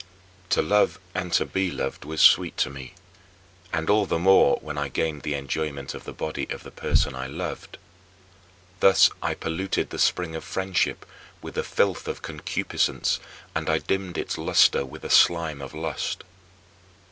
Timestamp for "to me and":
2.57-3.87